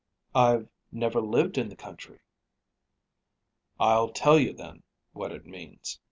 [0.33, 2.21] "I've never lived in the country."
[3.79, 4.81] "I'll tell you, then,
[5.11, 5.99] what it means."